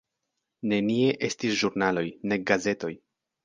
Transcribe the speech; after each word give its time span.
Nenie 0.71 1.11
estis 1.29 1.61
ĵurnaloj, 1.61 2.07
nek 2.33 2.51
gazetoj. 2.53 2.95